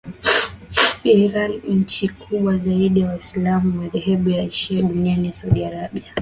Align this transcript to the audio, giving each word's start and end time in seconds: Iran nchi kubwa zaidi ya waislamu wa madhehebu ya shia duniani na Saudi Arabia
Iran 1.03 1.61
nchi 1.67 2.09
kubwa 2.09 2.57
zaidi 2.57 2.99
ya 2.99 3.09
waislamu 3.09 3.69
wa 3.69 3.83
madhehebu 3.83 4.29
ya 4.29 4.49
shia 4.49 4.81
duniani 4.81 5.27
na 5.27 5.33
Saudi 5.33 5.65
Arabia 5.65 6.13